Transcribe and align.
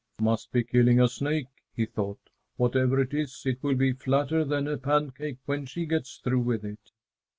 "Must 0.19 0.51
be 0.51 0.63
killing 0.63 0.99
a 0.99 1.07
snake," 1.07 1.49
he 1.75 1.85
thought. 1.85 2.31
"Whatever 2.57 2.99
it 2.99 3.13
is, 3.13 3.43
it 3.45 3.61
will 3.61 3.75
be 3.75 3.93
flatter 3.93 4.43
than 4.43 4.67
a 4.67 4.79
pancake 4.79 5.37
when 5.45 5.67
she 5.67 5.85
gets 5.85 6.17
through 6.17 6.41
with 6.41 6.65
it." 6.65 6.89